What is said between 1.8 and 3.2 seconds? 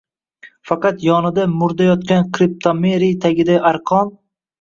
yotgan kriptomeriy